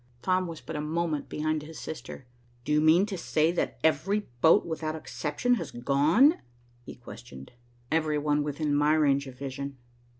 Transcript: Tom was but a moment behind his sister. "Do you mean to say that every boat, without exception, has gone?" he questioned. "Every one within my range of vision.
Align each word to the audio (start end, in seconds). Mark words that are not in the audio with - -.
Tom 0.23 0.47
was 0.47 0.61
but 0.61 0.75
a 0.75 0.81
moment 0.81 1.29
behind 1.29 1.61
his 1.61 1.77
sister. 1.77 2.25
"Do 2.65 2.71
you 2.71 2.81
mean 2.81 3.05
to 3.05 3.19
say 3.19 3.51
that 3.51 3.77
every 3.83 4.21
boat, 4.41 4.65
without 4.65 4.95
exception, 4.95 5.53
has 5.61 5.69
gone?" 5.69 6.41
he 6.83 6.95
questioned. 6.95 7.51
"Every 7.91 8.17
one 8.17 8.41
within 8.41 8.73
my 8.73 8.95
range 8.95 9.27
of 9.27 9.37
vision. 9.37 9.77